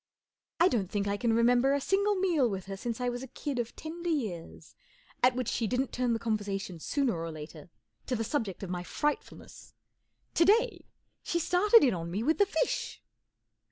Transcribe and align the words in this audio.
I 0.59 0.67
don't 0.67 0.89
think 0.89 1.07
I 1.07 1.15
can 1.15 1.31
remember 1.31 1.75
a 1.75 1.79
single 1.79 2.15
meal 2.15 2.49
with 2.49 2.65
her 2.65 2.75
since 2.75 2.99
I 2.99 3.07
was 3.07 3.21
a 3.21 3.27
kid 3.27 3.59
of 3.59 3.75
tender 3.75 4.09
years 4.09 4.73
at 5.21 5.35
which 5.35 5.47
she 5.47 5.67
didn't 5.67 5.91
turn 5.91 6.13
the 6.13 6.19
conversa¬ 6.19 6.59
tion 6.59 6.79
sooner 6.79 7.13
or 7.21 7.31
later 7.31 7.69
to 8.07 8.15
the 8.15 8.23
subject 8.23 8.63
of 8.63 8.71
my 8.71 8.81
frightfulness. 8.81 9.75
To 10.33 10.45
day, 10.45 10.85
she 11.21 11.37
started 11.37 11.83
in 11.83 11.93
on 11.93 12.09
me 12.09 12.23
with 12.23 12.39
the 12.39 12.47
fish. 12.47 12.99